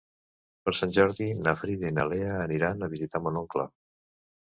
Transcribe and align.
Per 0.69 0.73
Sant 0.77 0.93
Jordi 0.95 1.27
na 1.43 1.55
Frida 1.61 1.93
i 1.93 1.97
na 2.01 2.09
Lea 2.15 2.35
aniran 2.49 2.83
a 2.83 2.93
visitar 2.99 3.27
mon 3.27 3.43
oncle. 3.47 3.73